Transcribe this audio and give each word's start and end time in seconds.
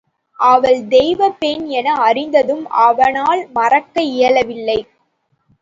அவள் 0.39 0.87
தெய்வப் 0.87 1.39
பெண் 1.39 1.65
என 1.71 1.93
அறிந்தும் 2.01 2.65
அவனால் 2.79 3.47
மறக்க 3.53 4.01
இயலவில்லை. 4.11 4.79